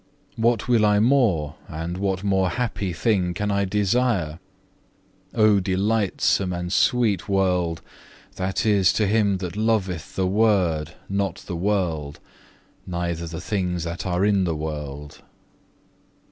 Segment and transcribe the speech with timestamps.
[0.35, 4.39] What will I more, and what more happy thing can I desire?
[5.35, 7.83] O delightsome and sweet world!
[8.37, 12.19] that is, to him that loveth the Word, not the world,
[12.87, 15.21] neither the things that are in the world.